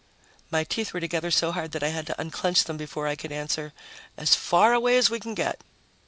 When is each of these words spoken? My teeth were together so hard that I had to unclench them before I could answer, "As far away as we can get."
My 0.49 0.63
teeth 0.63 0.95
were 0.95 0.99
together 0.99 1.29
so 1.29 1.51
hard 1.51 1.73
that 1.73 1.83
I 1.83 1.89
had 1.89 2.07
to 2.07 2.19
unclench 2.19 2.63
them 2.63 2.75
before 2.75 3.05
I 3.07 3.15
could 3.15 3.31
answer, 3.31 3.71
"As 4.17 4.33
far 4.33 4.73
away 4.73 4.97
as 4.97 5.11
we 5.11 5.19
can 5.19 5.35
get." 5.35 5.61